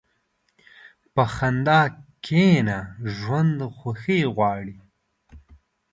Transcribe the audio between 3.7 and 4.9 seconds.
خوښي غواړي.